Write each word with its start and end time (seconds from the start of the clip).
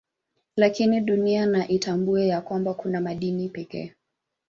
Lakini 0.55 1.01
Dunia 1.01 1.45
na 1.45 1.67
itambue 1.67 2.27
ya 2.27 2.41
kwanba 2.41 2.73
kuna 2.73 3.01
madini 3.01 3.49
pekee 3.49 3.95